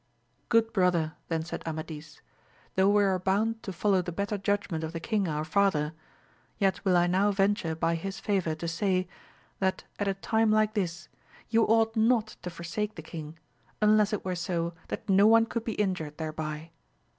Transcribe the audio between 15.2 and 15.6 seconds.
one